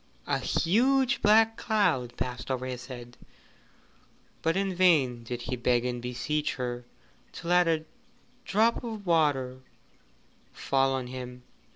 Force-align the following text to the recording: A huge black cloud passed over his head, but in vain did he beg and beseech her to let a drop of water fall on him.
A 0.25 0.39
huge 0.39 1.21
black 1.21 1.57
cloud 1.57 2.17
passed 2.17 2.49
over 2.49 2.65
his 2.65 2.87
head, 2.87 3.17
but 4.41 4.57
in 4.57 4.73
vain 4.73 5.23
did 5.23 5.43
he 5.43 5.55
beg 5.55 5.85
and 5.85 6.01
beseech 6.01 6.55
her 6.55 6.85
to 7.33 7.47
let 7.47 7.67
a 7.67 7.85
drop 8.43 8.83
of 8.83 9.05
water 9.05 9.59
fall 10.53 10.91
on 10.93 11.05
him. 11.05 11.43